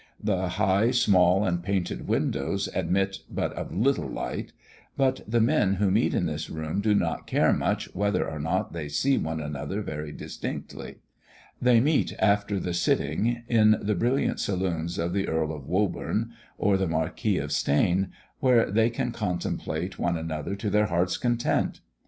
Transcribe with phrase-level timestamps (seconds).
[0.19, 4.51] The high, small, and painted windows admit but of little light;
[4.97, 8.73] but the men who meet in this room do not care much whether or not
[8.73, 10.95] they see one another very distinctly.
[11.61, 16.77] They meet after the sitting in the brilliant saloons of the Earl of Woburn, or
[16.77, 21.79] the Marquis of Steyne, where they can contemplate one another to their hearts' content.